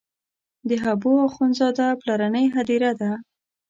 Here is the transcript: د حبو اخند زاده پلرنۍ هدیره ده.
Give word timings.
د 0.67 0.69
حبو 0.83 1.11
اخند 1.27 1.53
زاده 1.59 1.87
پلرنۍ 2.01 2.45
هدیره 2.55 2.91
ده. 2.99 3.11